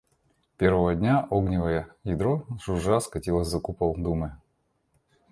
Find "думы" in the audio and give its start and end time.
3.95-4.35